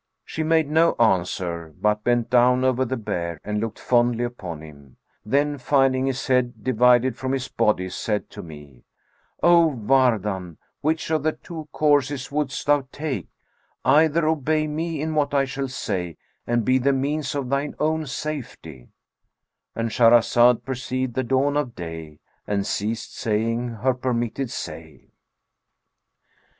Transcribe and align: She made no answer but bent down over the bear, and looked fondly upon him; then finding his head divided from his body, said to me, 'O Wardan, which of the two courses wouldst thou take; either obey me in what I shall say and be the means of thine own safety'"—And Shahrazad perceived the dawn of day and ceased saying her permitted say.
She 0.25 0.41
made 0.41 0.67
no 0.67 0.93
answer 0.93 1.75
but 1.79 2.03
bent 2.03 2.31
down 2.31 2.63
over 2.63 2.85
the 2.85 2.97
bear, 2.97 3.39
and 3.43 3.59
looked 3.61 3.77
fondly 3.77 4.23
upon 4.23 4.63
him; 4.63 4.97
then 5.23 5.59
finding 5.59 6.07
his 6.07 6.25
head 6.25 6.63
divided 6.63 7.15
from 7.15 7.33
his 7.33 7.49
body, 7.49 7.87
said 7.87 8.27
to 8.31 8.41
me, 8.41 8.83
'O 9.43 9.67
Wardan, 9.67 10.57
which 10.81 11.11
of 11.11 11.21
the 11.21 11.33
two 11.33 11.69
courses 11.71 12.31
wouldst 12.31 12.65
thou 12.65 12.87
take; 12.91 13.27
either 13.85 14.27
obey 14.27 14.65
me 14.65 14.99
in 14.99 15.13
what 15.13 15.35
I 15.35 15.45
shall 15.45 15.67
say 15.67 16.17
and 16.47 16.65
be 16.65 16.79
the 16.79 16.93
means 16.93 17.35
of 17.35 17.49
thine 17.51 17.75
own 17.77 18.07
safety'"—And 18.07 19.91
Shahrazad 19.91 20.65
perceived 20.65 21.13
the 21.13 21.23
dawn 21.23 21.55
of 21.55 21.75
day 21.75 22.17
and 22.47 22.65
ceased 22.65 23.15
saying 23.15 23.67
her 23.83 23.93
permitted 23.93 24.49
say. 24.49 25.11